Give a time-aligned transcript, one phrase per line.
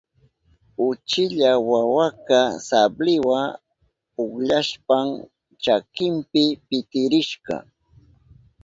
[0.87, 3.39] Uchilla wawaka sabliwa
[4.13, 5.07] pukllashpan
[5.63, 7.55] chakinpi pitirishka.